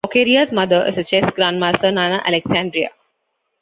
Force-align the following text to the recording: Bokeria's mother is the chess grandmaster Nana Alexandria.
Bokeria's 0.07 0.51
mother 0.51 0.83
is 0.87 0.95
the 0.95 1.03
chess 1.03 1.25
grandmaster 1.29 1.93
Nana 1.93 2.23
Alexandria. 2.25 2.89